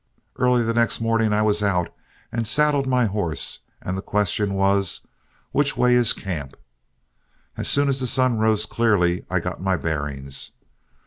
Early 0.37 0.63
the 0.63 0.73
next 0.73 0.99
morning 0.99 1.31
I 1.31 1.43
was 1.43 1.61
out 1.61 1.93
and 2.31 2.47
saddled 2.47 2.87
my 2.87 3.05
horse, 3.05 3.59
and 3.83 3.95
the 3.95 4.01
question 4.01 4.55
was, 4.55 5.05
Which 5.51 5.77
way 5.77 5.93
is 5.93 6.11
camp? 6.11 6.55
As 7.55 7.67
soon 7.67 7.87
as 7.87 7.99
the 7.99 8.07
sun 8.07 8.39
rose 8.39 8.65
clearly, 8.65 9.27
I 9.29 9.39
got 9.39 9.61
my 9.61 9.77
bearings. 9.77 10.53